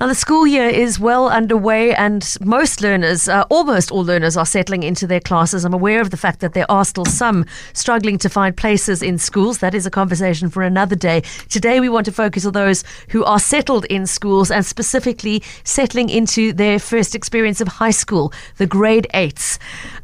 [0.00, 4.46] Now, the school year is well underway, and most learners, uh, almost all learners, are
[4.46, 5.62] settling into their classes.
[5.62, 7.44] I'm aware of the fact that there are still some
[7.74, 9.58] struggling to find places in schools.
[9.58, 11.20] That is a conversation for another day.
[11.50, 16.08] Today, we want to focus on those who are settled in schools and specifically settling
[16.08, 19.58] into their first experience of high school, the grade eights.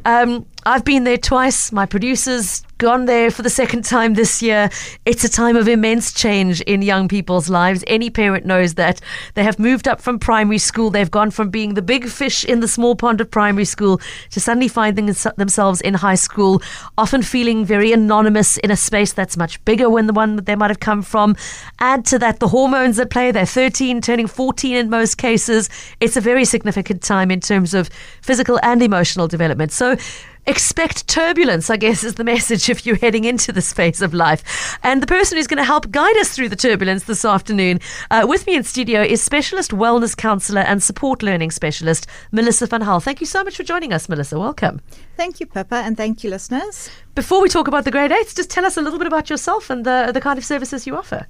[0.04, 1.70] Um, I've been there twice.
[1.70, 4.68] My producers gone there for the second time this year.
[5.04, 7.84] It's a time of immense change in young people's lives.
[7.86, 9.00] Any parent knows that.
[9.34, 10.90] They have moved up from primary school.
[10.90, 14.40] They've gone from being the big fish in the small pond of primary school to
[14.40, 16.60] suddenly finding themselves in high school,
[16.98, 20.56] often feeling very anonymous in a space that's much bigger than the one that they
[20.56, 21.36] might have come from.
[21.78, 23.30] Add to that the hormones that play.
[23.30, 25.70] They're 13, turning 14 in most cases.
[26.00, 27.88] It's a very significant time in terms of
[28.20, 29.70] physical and emotional development.
[29.70, 29.96] So,
[30.46, 34.78] expect turbulence, I guess, is the message if you're heading into this phase of life.
[34.82, 38.26] And the person who's going to help guide us through the turbulence this afternoon uh,
[38.28, 43.00] with me in studio is specialist wellness counselor and support learning specialist, Melissa van Hal.
[43.00, 44.38] Thank you so much for joining us, Melissa.
[44.38, 44.80] Welcome.
[45.16, 46.90] Thank you, Pippa, and thank you, listeners.
[47.14, 49.70] Before we talk about the grade eights, just tell us a little bit about yourself
[49.70, 51.26] and the, the kind of services you offer.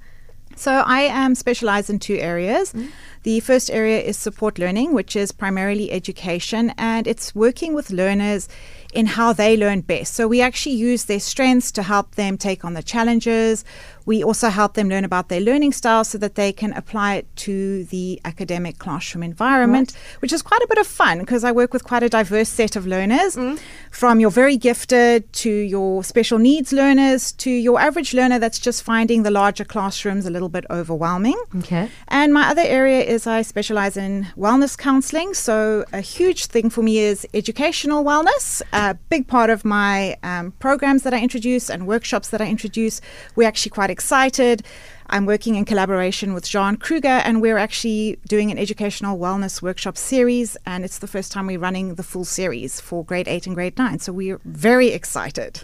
[0.55, 2.73] So, I am specialized in two areas.
[2.73, 2.87] Mm-hmm.
[3.23, 8.47] The first area is support learning, which is primarily education, and it's working with learners
[8.93, 10.13] in how they learn best.
[10.13, 13.65] So we actually use their strengths to help them take on the challenges.
[14.05, 17.35] We also help them learn about their learning style so that they can apply it
[17.37, 20.21] to the academic classroom environment, right.
[20.21, 22.77] which is quite a bit of fun because I work with quite a diverse set
[22.77, 23.59] of learners mm.
[23.91, 28.81] from your very gifted to your special needs learners to your average learner that's just
[28.81, 31.37] finding the larger classrooms a little bit overwhelming.
[31.57, 31.89] Okay.
[32.07, 35.33] And my other area is I specialize in wellness counseling.
[35.33, 38.61] So a huge thing for me is educational wellness.
[38.79, 43.01] A big part of my um, programs that I introduce and workshops that I introduce,
[43.35, 44.61] We're actually quite excited.
[45.09, 49.97] I'm working in collaboration with Jean Kruger, and we're actually doing an educational wellness workshop
[49.97, 50.57] series.
[50.67, 53.79] And it's the first time we're running the full series for grade eight and grade
[53.79, 53.97] nine.
[53.97, 55.63] So we're very excited.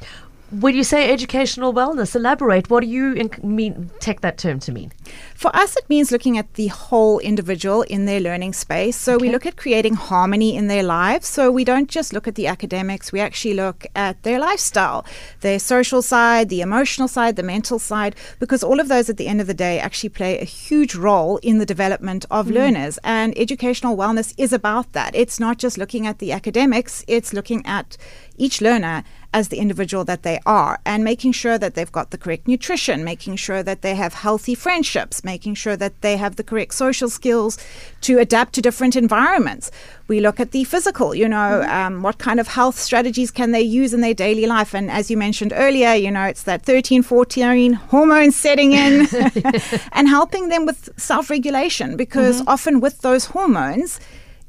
[0.59, 2.69] When you say educational wellness, elaborate.
[2.69, 3.89] What do you mean?
[3.99, 4.91] Take that term to mean.
[5.33, 8.95] For us, it means looking at the whole individual in their learning space.
[8.95, 9.25] So okay.
[9.25, 11.27] we look at creating harmony in their lives.
[11.27, 15.05] So we don't just look at the academics, we actually look at their lifestyle,
[15.41, 19.27] their social side, the emotional side, the mental side, because all of those at the
[19.27, 22.53] end of the day actually play a huge role in the development of mm.
[22.53, 22.99] learners.
[23.03, 25.15] And educational wellness is about that.
[25.15, 27.97] It's not just looking at the academics, it's looking at
[28.37, 32.17] each learner as the individual that they are and making sure that they've got the
[32.17, 36.43] correct nutrition, making sure that they have healthy friendships, making sure that they have the
[36.43, 37.57] correct social skills
[38.01, 39.71] to adapt to different environments.
[40.07, 41.71] We look at the physical, you know, mm-hmm.
[41.71, 44.75] um, what kind of health strategies can they use in their daily life?
[44.75, 49.07] And as you mentioned earlier, you know, it's that 13, 14 hormones setting in
[49.93, 52.49] and helping them with self regulation because mm-hmm.
[52.49, 53.99] often with those hormones,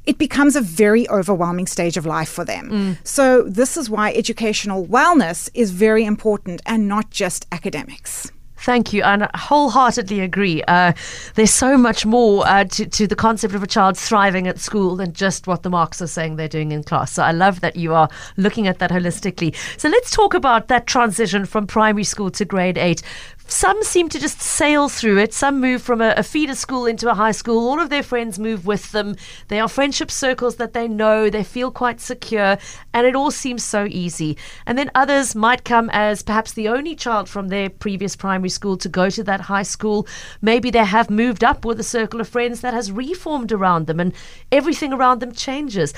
[0.05, 2.69] it becomes a very overwhelming stage of life for them.
[2.69, 2.97] Mm.
[3.03, 8.31] So, this is why educational wellness is very important and not just academics.
[8.65, 10.63] Thank you, and I wholeheartedly agree.
[10.63, 10.93] Uh,
[11.35, 14.95] there's so much more uh, to, to the concept of a child thriving at school
[14.95, 17.11] than just what the marks are saying they're doing in class.
[17.11, 19.55] So I love that you are looking at that holistically.
[19.79, 23.03] So let's talk about that transition from primary school to grade eight
[23.47, 25.33] some seem to just sail through it.
[25.33, 27.67] Some move from a, a, feeder school into a high school.
[27.69, 29.15] All of their friends move with them.
[29.49, 31.29] They are friendship circles that they know.
[31.29, 32.57] They feel quite secure,
[32.93, 34.37] and it all seems so easy.
[34.65, 38.77] And then others might come as perhaps the only child from their previous primary school
[38.77, 40.07] to go to that high school.
[40.41, 43.99] Maybe they have moved up with a circle of friends that has reformed around them,
[43.99, 44.13] and
[44.51, 45.93] everything around them changes.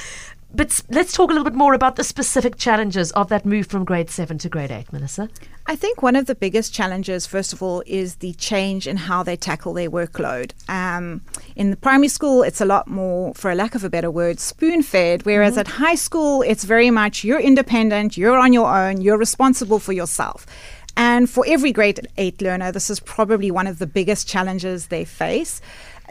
[0.57, 3.85] But let's talk a little bit more about the specific challenges of that move from
[3.85, 5.29] grade seven to grade eight, Melissa.
[5.67, 9.21] I think one of the biggest challenges, first of all, is the change in how
[9.21, 10.53] they tackle their workload.
[10.67, 11.21] Um,
[11.55, 14.39] in the primary school, it's a lot more, for a lack of a better word,
[14.39, 15.59] spoon fed, whereas mm-hmm.
[15.59, 19.93] at high school, it's very much you're independent, you're on your own, you're responsible for
[19.93, 20.47] yourself.
[20.99, 25.05] And for every grade eight learner, this is probably one of the biggest challenges they
[25.05, 25.61] face.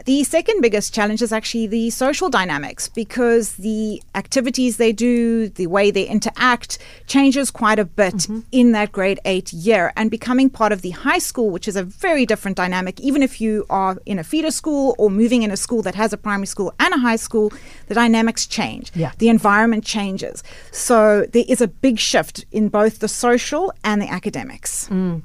[0.05, 5.67] The second biggest challenge is actually the social dynamics because the activities they do, the
[5.67, 6.77] way they interact
[7.07, 8.39] changes quite a bit mm-hmm.
[8.51, 9.91] in that grade eight year.
[9.95, 13.41] And becoming part of the high school, which is a very different dynamic, even if
[13.41, 16.47] you are in a feeder school or moving in a school that has a primary
[16.47, 17.51] school and a high school,
[17.87, 18.91] the dynamics change.
[18.95, 19.11] Yeah.
[19.17, 20.43] The environment changes.
[20.71, 24.87] So there is a big shift in both the social and the academics.
[24.89, 25.23] Mm.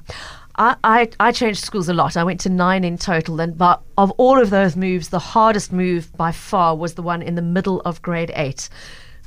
[0.55, 2.15] I, I, changed schools a lot.
[2.15, 5.71] I went to nine in total, and but of all of those moves, the hardest
[5.71, 8.69] move by far was the one in the middle of grade eight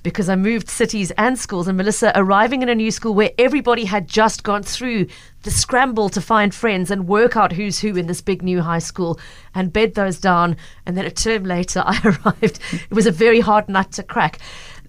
[0.06, 1.67] because I moved cities and schools.
[1.67, 5.08] And Melissa, arriving in a new school where everybody had just gone through
[5.43, 8.78] the scramble to find friends and work out who's who in this big new high
[8.78, 9.19] school
[9.52, 10.56] and bed those down.
[10.87, 12.61] And then a term later, I arrived.
[12.73, 14.38] It was a very hard nut to crack.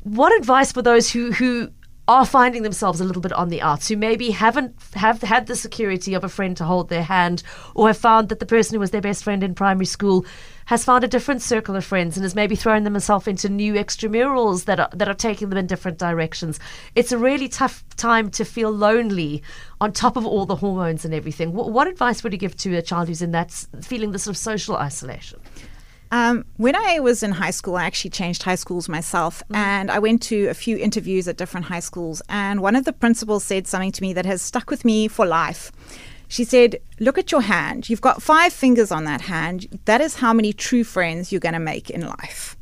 [0.04, 1.72] What advice for those who, who
[2.08, 5.56] are finding themselves a little bit on the outs, who maybe haven't have had the
[5.56, 7.44] security of a friend to hold their hand,
[7.76, 10.26] or have found that the person who was their best friend in primary school
[10.68, 14.66] has found a different circle of friends and has maybe thrown themselves into new extramurals
[14.66, 16.60] that are that are taking them in different directions.
[16.96, 19.44] It's a really tough time to feel lonely
[19.80, 21.54] on top of all the hormones and everything.
[21.54, 23.52] What, what advice would you give to a child who's in that
[23.82, 25.40] feeling the sort of social isolation?
[26.12, 29.56] Um, when I was in high school, I actually changed high schools myself, mm.
[29.58, 32.22] and I went to a few interviews at different high schools.
[32.30, 35.26] And one of the principals said something to me that has stuck with me for
[35.26, 35.72] life.
[36.28, 37.90] She said, Look at your hand.
[37.90, 39.80] You've got five fingers on that hand.
[39.86, 42.58] That is how many true friends you're going to make in life.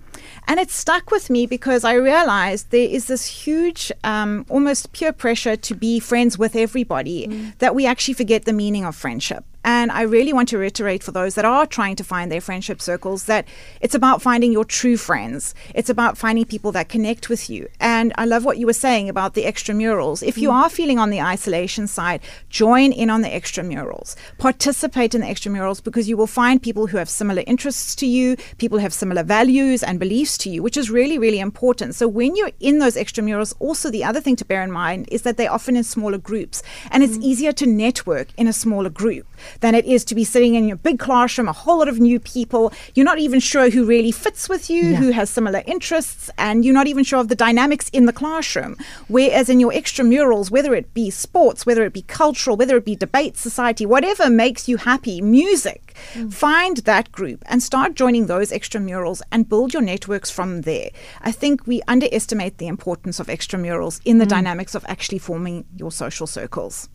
[0.47, 5.11] And it stuck with me because I realized there is this huge, um, almost peer
[5.11, 7.57] pressure to be friends with everybody mm.
[7.57, 9.43] that we actually forget the meaning of friendship.
[9.65, 12.79] And I really want to reiterate for those that are trying to find their friendship
[12.79, 13.47] circles that
[13.81, 15.55] it's about finding your true friends.
[15.73, 17.67] It's about finding people that connect with you.
[17.79, 20.21] And I love what you were saying about the extramurals.
[20.21, 20.53] If you mm.
[20.53, 24.15] are feeling on the isolation side, join in on the extramurals.
[24.37, 28.37] Participate in the extramurals because you will find people who have similar interests to you,
[28.59, 31.95] people who have similar values and beliefs to you, which is really, really important.
[31.95, 35.23] So when you're in those extramurals, also the other thing to bear in mind is
[35.23, 37.23] that they're often in smaller groups and it's mm.
[37.23, 39.25] easier to network in a smaller group
[39.59, 42.19] than it is to be sitting in your big classroom, a whole lot of new
[42.19, 42.73] people.
[42.93, 44.97] You're not even sure who really fits with you, yeah.
[44.97, 48.77] who has similar interests, and you're not even sure of the dynamics in the classroom.
[49.07, 52.95] Whereas in your extramurals, whether it be sports, whether it be cultural, whether it be
[52.95, 56.33] debate, society, whatever makes you happy, music, mm.
[56.33, 60.89] find that group and start joining those extramurals and build your networks from there.
[61.21, 64.29] I think we underestimate the importance of extramurals in the mm.
[64.29, 66.89] dynamics of actually forming your social circles.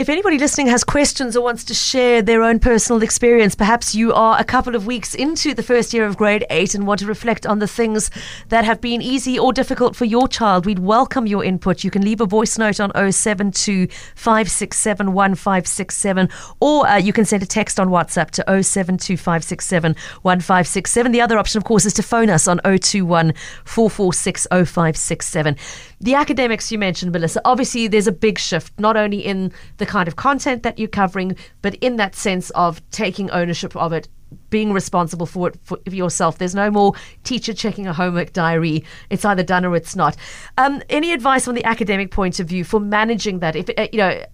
[0.00, 4.14] If anybody listening has questions or wants to share their own personal experience, perhaps you
[4.14, 7.06] are a couple of weeks into the first year of grade eight and want to
[7.06, 8.10] reflect on the things
[8.48, 11.84] that have been easy or difficult for your child, we'd welcome your input.
[11.84, 16.30] You can leave a voice note on 072 567 1567
[16.60, 21.12] or uh, you can send a text on WhatsApp to 072 567 1567.
[21.12, 23.34] The other option, of course, is to phone us on 021
[23.66, 25.56] 446 0567.
[26.00, 30.08] The academics you mentioned, Melissa, obviously there's a big shift, not only in the kind
[30.08, 34.08] of content that you're covering, but in that sense of taking ownership of it
[34.48, 36.38] being responsible for it for yourself.
[36.38, 36.94] There's no more
[37.24, 38.84] teacher checking a homework diary.
[39.10, 40.16] It's either done or it's not.
[40.56, 43.56] Um, any advice on the academic point of view for managing that?
[43.56, 44.24] If uh, you know,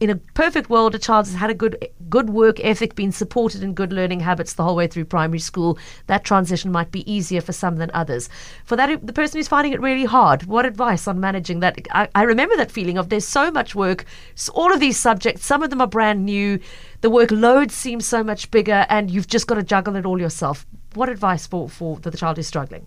[0.00, 3.62] in a perfect world, a child has had a good good work ethic, been supported
[3.62, 5.78] in good learning habits the whole way through primary school.
[6.06, 8.28] That transition might be easier for some than others.
[8.64, 11.78] For that, the person who's finding it really hard, what advice on managing that?
[11.90, 14.04] I, I remember that feeling of there's so much work,
[14.54, 15.44] all of these subjects.
[15.44, 16.60] Some of them are brand new.
[17.00, 20.66] The workload seems so much bigger, and you've just got to juggle it all yourself.
[20.94, 22.86] What advice for for the child who's struggling?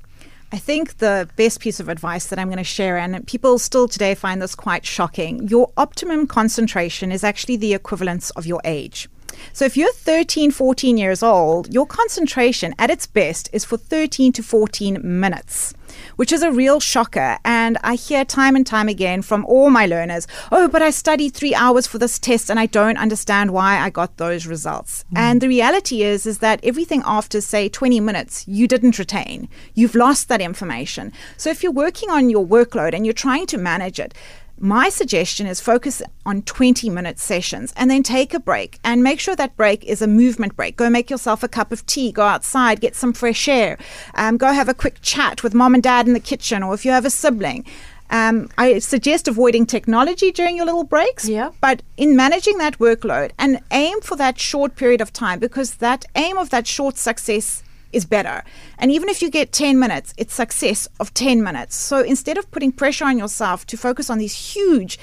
[0.54, 3.88] I think the best piece of advice that I'm going to share, and people still
[3.88, 9.08] today find this quite shocking your optimum concentration is actually the equivalence of your age.
[9.54, 14.34] So if you're 13, 14 years old, your concentration at its best is for 13
[14.34, 15.74] to 14 minutes
[16.16, 17.38] which is a real shocker.
[17.44, 21.34] And I hear time and time again from all my learners, oh, but I studied
[21.34, 25.06] three hours for this test and I don't understand why I got those results.
[25.14, 25.18] Mm.
[25.18, 29.50] And the reality is, is that everything after, say, 20 minutes, you didn't retain.
[29.74, 31.12] You've lost that information.
[31.38, 34.14] So if you're working on your workload and you're trying to manage it,
[34.62, 39.20] my suggestion is focus on 20 minute sessions and then take a break and make
[39.20, 40.78] sure that break is a movement break.
[40.78, 43.78] Go make yourself a cup of tea, go outside, get some fresh air,
[44.16, 46.86] um, go have a quick chat with mom and dad in the kitchen, or if
[46.86, 47.66] you have a sibling.
[48.12, 51.28] Um, I suggest avoiding technology during your little breaks.
[51.28, 51.52] Yeah.
[51.62, 56.06] But in managing that workload and aim for that short period of time because that
[56.16, 57.64] aim of that short success
[57.94, 58.44] is better.
[58.78, 61.76] And even if you get 10 minutes, it's success of 10 minutes.
[61.76, 64.98] So instead of putting pressure on yourself to focus on these huge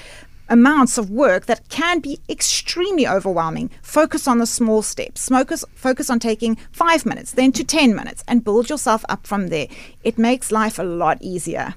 [0.49, 5.29] amounts of work that can be extremely overwhelming, focus on the small steps.
[5.29, 9.47] Focus, focus on taking five minutes, then to 10 minutes, and build yourself up from
[9.47, 9.67] there.
[10.03, 11.75] It makes life a lot easier.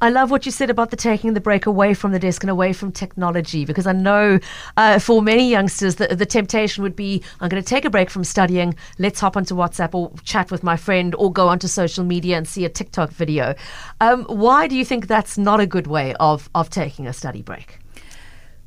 [0.00, 2.50] I love what you said about the taking the break away from the desk and
[2.50, 4.38] away from technology because I know
[4.76, 8.10] uh, for many youngsters the, the temptation would be I'm going to take a break
[8.10, 12.04] from studying, let's hop onto WhatsApp or chat with my friend or go onto social
[12.04, 13.54] media and see a TikTok video.
[14.00, 17.42] Um, why do you think that's not a good way of, of taking a study
[17.42, 17.81] break?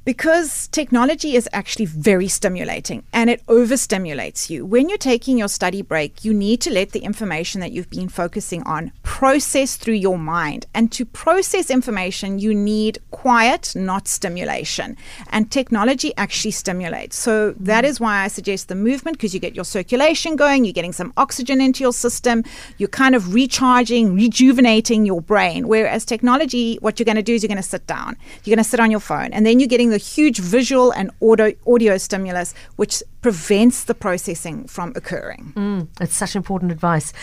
[0.05, 4.63] Because technology is actually very stimulating and it overstimulates you.
[4.63, 8.07] When you're taking your study break, you need to let the information that you've been
[8.07, 10.67] focusing on process through your mind.
[10.75, 14.95] And to process information, you need quiet, not stimulation.
[15.29, 17.17] And technology actually stimulates.
[17.17, 17.87] So that mm.
[17.87, 21.13] is why I suggest the movement because you get your circulation going, you're getting some
[21.17, 22.43] oxygen into your system,
[22.77, 25.67] you're kind of recharging, rejuvenating your brain.
[25.67, 28.63] Whereas technology, what you're going to do is you're going to sit down, you're going
[28.63, 31.97] to sit on your phone, and then you're getting the huge visual and audio, audio
[31.97, 35.53] stimulus, which prevents the processing from occurring.
[35.55, 37.13] Mm, it's such important advice.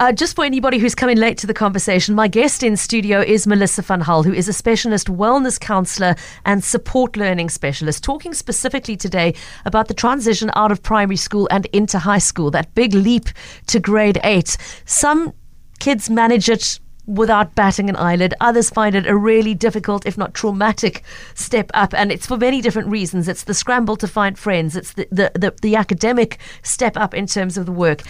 [0.00, 3.46] Uh, just for anybody who's coming late to the conversation, my guest in studio is
[3.46, 6.16] Melissa van Hal, who is a specialist wellness counselor
[6.46, 9.34] and support learning specialist, talking specifically today
[9.66, 13.28] about the transition out of primary school and into high school, that big leap
[13.66, 14.56] to grade eight.
[14.86, 15.34] Some
[15.78, 18.34] kids manage it without batting an eyelid.
[18.40, 21.02] Others find it a really difficult, if not traumatic,
[21.34, 21.94] step up.
[21.94, 23.28] And it's for many different reasons.
[23.28, 27.26] It's the scramble to find friends, it's the, the, the, the academic step up in
[27.26, 28.02] terms of the work.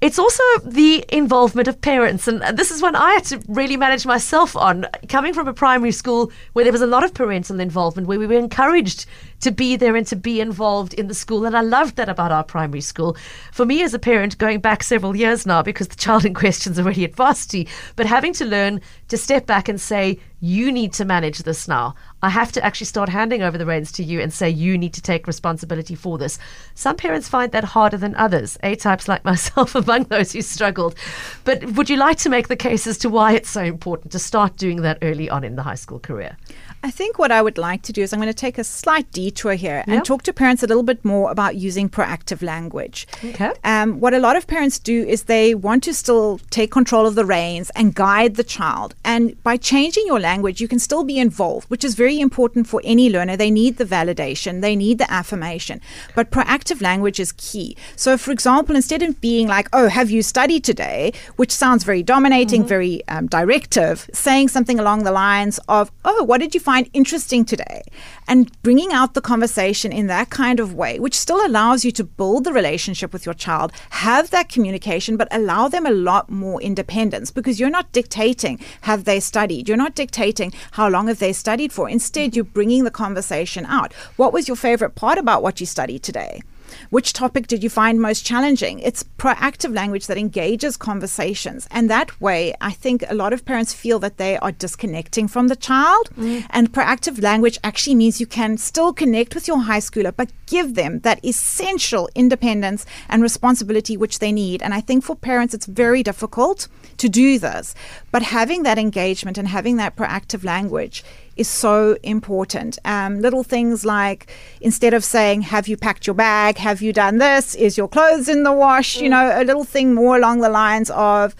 [0.00, 2.26] It's also the involvement of parents.
[2.26, 4.86] And this is one I had to really manage myself on.
[5.08, 8.26] Coming from a primary school where there was a lot of parental involvement, where we
[8.26, 9.06] were encouraged
[9.42, 11.44] to be there and to be involved in the school.
[11.44, 13.16] And I loved that about our primary school.
[13.52, 16.72] For me as a parent, going back several years now, because the child in question
[16.72, 20.92] is already at varsity, but having to learn to step back and say, you need
[20.92, 21.94] to manage this now.
[22.20, 24.92] I have to actually start handing over the reins to you and say, you need
[24.94, 26.36] to take responsibility for this.
[26.74, 28.58] Some parents find that harder than others.
[28.64, 30.96] A types like myself among those who struggled.
[31.44, 34.18] But would you like to make the case as to why it's so important to
[34.18, 36.36] start doing that early on in the high school career?
[36.82, 39.12] I think what I would like to do is I'm going to take a slight
[39.12, 43.06] detour here and talk to parents a little bit more about using proactive language.
[43.24, 43.52] Okay.
[43.64, 47.14] Um, what a lot of parents do is they want to still take control of
[47.14, 48.94] the reins and guide the child.
[49.04, 52.80] And by changing your language, you can still be involved, which is very important for
[52.84, 53.36] any learner.
[53.36, 55.80] They need the validation, they need the affirmation.
[56.14, 57.76] But proactive language is key.
[57.96, 62.02] So, for example, instead of being like, oh, have you studied today, which sounds very
[62.02, 62.68] dominating, mm-hmm.
[62.68, 66.72] very um, directive, saying something along the lines of, oh, what did you find?
[66.72, 67.82] find interesting today
[68.26, 72.04] and bringing out the conversation in that kind of way, which still allows you to
[72.04, 76.60] build the relationship with your child, have that communication, but allow them a lot more
[76.60, 79.68] independence because you're not dictating have they studied.
[79.68, 81.88] You're not dictating how long have they studied for.
[81.88, 83.92] Instead, you're bringing the conversation out.
[84.16, 86.42] What was your favorite part about what you studied today?
[86.90, 88.78] Which topic did you find most challenging?
[88.80, 91.66] It's proactive language that engages conversations.
[91.70, 95.48] And that way, I think a lot of parents feel that they are disconnecting from
[95.48, 96.10] the child.
[96.16, 96.46] Mm.
[96.50, 100.74] And proactive language actually means you can still connect with your high schooler, but give
[100.74, 104.62] them that essential independence and responsibility which they need.
[104.62, 107.74] And I think for parents, it's very difficult to do this.
[108.10, 111.04] But having that engagement and having that proactive language
[111.36, 112.78] is so important.
[112.84, 116.58] Um, little things like instead of saying, Have you packed your bag?
[116.58, 117.54] Have you done this?
[117.54, 118.96] Is your clothes in the wash?
[118.96, 119.02] Mm.
[119.02, 121.34] You know, a little thing more along the lines of,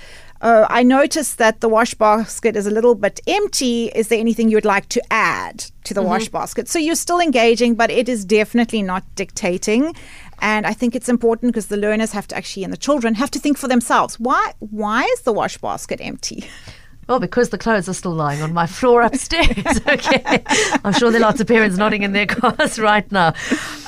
[0.45, 3.93] Oh, I noticed that the wash basket is a little bit empty.
[3.95, 6.11] Is there anything you would like to add to the mm-hmm.
[6.11, 6.69] wash basket?
[6.69, 9.95] So you're still engaging, but it is definitely not dictating.
[10.41, 13.31] And I think it's important because the learners have to actually, and the children have
[13.31, 14.19] to think for themselves.
[14.19, 14.53] Why?
[14.59, 16.45] Why is the wash basket empty?
[17.09, 19.81] Well, because the clothes are still lying on my floor upstairs.
[19.89, 20.43] okay.
[20.85, 23.35] I'm sure there are lots of parents nodding in their cars right now.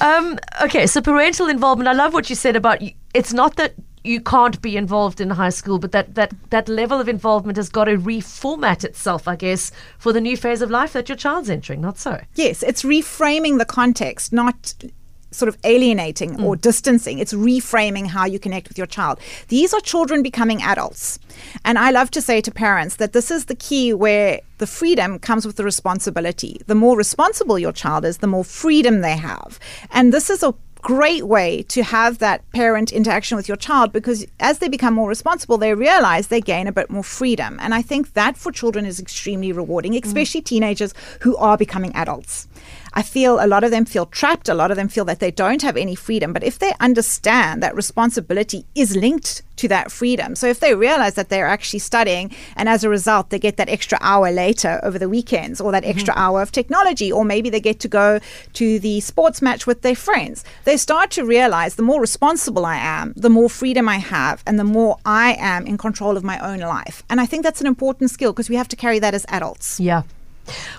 [0.00, 1.88] Um, okay, so parental involvement.
[1.88, 2.82] I love what you said about
[3.14, 7.00] it's not that you can't be involved in high school, but that, that, that level
[7.00, 10.92] of involvement has got to reformat itself, I guess, for the new phase of life
[10.92, 12.20] that your child's entering, not so?
[12.34, 14.74] Yes, it's reframing the context, not
[15.34, 16.44] sort of alienating mm.
[16.44, 17.18] or distancing.
[17.18, 19.18] It's reframing how you connect with your child.
[19.48, 21.18] These are children becoming adults.
[21.64, 25.18] And I love to say to parents that this is the key where the freedom
[25.18, 26.60] comes with the responsibility.
[26.66, 29.58] The more responsible your child is, the more freedom they have.
[29.90, 34.26] And this is a great way to have that parent interaction with your child because
[34.38, 37.58] as they become more responsible, they realize they gain a bit more freedom.
[37.60, 40.44] And I think that for children is extremely rewarding, especially mm.
[40.44, 42.46] teenagers who are becoming adults.
[42.94, 44.48] I feel a lot of them feel trapped.
[44.48, 46.32] A lot of them feel that they don't have any freedom.
[46.32, 51.14] But if they understand that responsibility is linked to that freedom, so if they realize
[51.14, 54.98] that they're actually studying and as a result they get that extra hour later over
[54.98, 55.90] the weekends or that mm-hmm.
[55.90, 58.20] extra hour of technology, or maybe they get to go
[58.54, 62.76] to the sports match with their friends, they start to realize the more responsible I
[62.76, 66.38] am, the more freedom I have, and the more I am in control of my
[66.38, 67.02] own life.
[67.10, 69.80] And I think that's an important skill because we have to carry that as adults.
[69.80, 70.02] Yeah.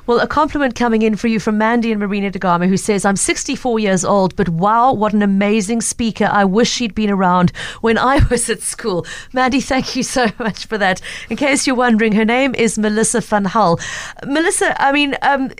[0.07, 3.05] Well, a compliment coming in for you from Mandy and Marina da Gama, who says,
[3.05, 6.29] I'm 64 years old, but wow, what an amazing speaker.
[6.31, 9.05] I wish she'd been around when I was at school.
[9.33, 11.01] Mandy, thank you so much for that.
[11.29, 13.79] In case you're wondering, her name is Melissa Van Hal.
[14.25, 15.51] Melissa, I mean, um,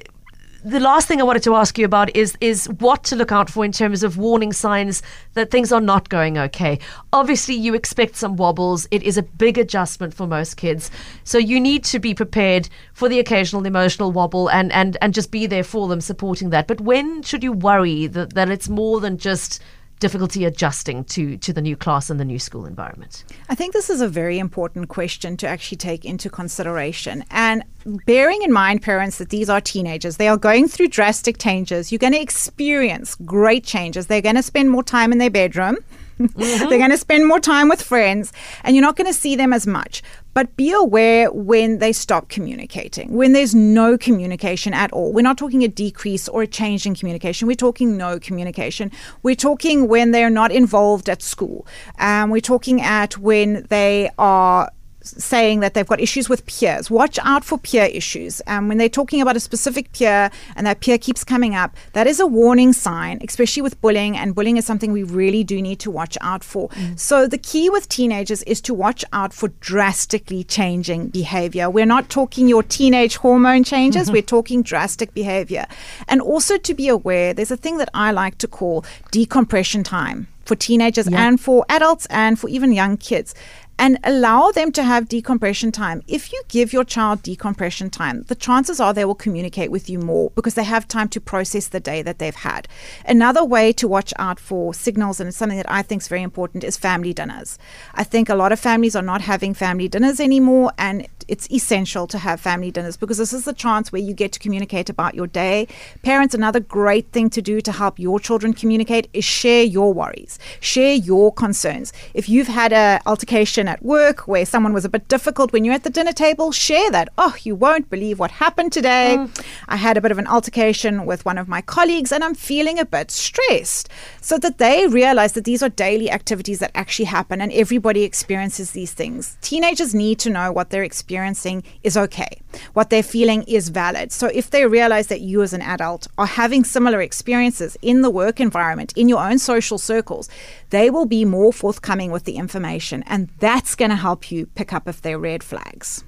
[0.66, 3.52] the last thing I wanted to ask you about is is what to look out
[3.52, 5.04] for in terms of warning signs
[5.36, 6.80] that things are not going okay.
[7.14, 8.88] Obviously, you expect some wobbles.
[8.90, 10.90] It is a big adjustment for most kids,
[11.24, 15.30] so you need to be prepared for the occasional emotional wobble and and and just
[15.30, 16.66] be there for them, supporting that.
[16.68, 19.62] But when should you worry that that it's more than just
[20.00, 23.24] difficulty adjusting to to the new class and the new school environment?
[23.50, 27.24] I think this is a very important question to actually take into consideration.
[27.32, 27.64] And
[28.06, 31.92] bearing in mind, parents, that these are teenagers, they are going through drastic changes.
[31.92, 34.08] You're going to experience great changes.
[34.08, 35.78] They're going to spend more time in their bedroom.
[36.20, 36.70] Mm-hmm.
[36.70, 38.32] They're going to spend more time with friends,
[38.64, 40.02] and you're not going to see them as much.
[40.34, 45.14] But be aware when they stop communicating, when there's no communication at all.
[45.14, 47.48] We're not talking a decrease or a change in communication.
[47.48, 48.92] We're talking no communication.
[49.24, 51.66] We're talking when they're not involved at school.
[52.00, 54.72] Um, we're talking at when they are
[55.08, 56.90] saying that they've got issues with peers.
[56.90, 58.42] Watch out for peer issues.
[58.48, 62.08] Um, when they're talking about a specific peer and that peer keeps coming up, that
[62.08, 64.18] is a warning sign, especially with bullying.
[64.18, 66.70] And bullying is something we really do need to watch out for.
[66.70, 67.00] Mm.
[67.00, 71.70] So the key with teenagers is to watch out for drastically changing behavior.
[71.70, 75.66] We're not talking your teenage hormone changes, we're talking drastic behavior.
[76.08, 80.28] And also to be aware, there's a thing that I like to call decompression time
[80.46, 81.28] for teenagers yeah.
[81.28, 83.34] and for adults and for even young kids
[83.78, 86.02] and allow them to have decompression time.
[86.08, 90.00] If you give your child decompression time, the chances are they will communicate with you
[90.00, 92.68] more because they have time to process the day that they've had.
[93.06, 96.24] Another way to watch out for signals, and it's something that I think is very
[96.24, 97.58] important, is family dinners.
[97.94, 102.08] I think a lot of families are not having family dinners anymore, and it's essential
[102.08, 105.16] to have family dinners because this is the chance where you get to communicate about
[105.16, 105.68] your day.
[106.04, 110.38] Parents, another great thing to do to help your children communicate is share your worries,
[110.60, 111.92] share your concerns.
[112.14, 115.74] If you've had an altercation at work where someone was a bit difficult when you're
[115.74, 117.10] at the dinner table, share that.
[117.18, 119.16] Oh, you won't believe what happened today.
[119.18, 119.46] Mm.
[119.68, 122.80] I had a bit of an altercation with one of my colleagues and I'm feeling
[122.80, 123.90] a bit stressed.
[124.22, 128.72] So that they realize that these are daily activities that actually happen and everybody experiences
[128.72, 129.38] these things.
[129.42, 132.42] Teenagers need to know what they're experiencing is okay,
[132.74, 134.12] what they're feeling is valid.
[134.12, 138.10] So if they realize that you as an adult are having similar experiences in the
[138.10, 140.30] work environment, in your own social circles,
[140.70, 143.04] they will be more forthcoming with the information.
[143.08, 146.04] And that's going to help you pick up if they're red flags.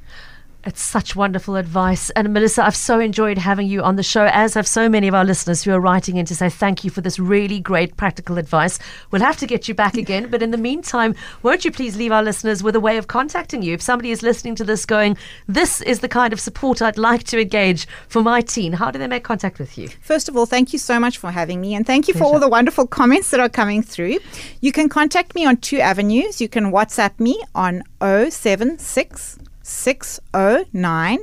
[0.67, 2.09] It's such wonderful advice.
[2.09, 5.13] And Melissa, I've so enjoyed having you on the show, as have so many of
[5.13, 8.37] our listeners who are writing in to say thank you for this really great practical
[8.37, 8.77] advice.
[9.09, 10.29] We'll have to get you back again.
[10.29, 13.61] But in the meantime, won't you please leave our listeners with a way of contacting
[13.61, 13.75] you?
[13.75, 15.15] If somebody is listening to this going,
[15.47, 18.99] this is the kind of support I'd like to engage for my teen, how do
[18.99, 19.87] they make contact with you?
[20.01, 21.75] First of all, thank you so much for having me.
[21.75, 22.25] And thank you Pleasure.
[22.25, 24.17] for all the wonderful comments that are coming through.
[24.59, 26.41] You can contact me on two avenues.
[26.41, 31.19] You can WhatsApp me on 076 609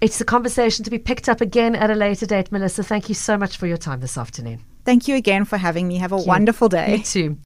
[0.00, 2.84] It's a conversation to be picked up again at a later date, Melissa.
[2.84, 4.60] Thank you so much for your time this afternoon.
[4.84, 5.96] Thank you again for having me.
[5.96, 6.98] Have a wonderful day.
[6.98, 7.38] You too.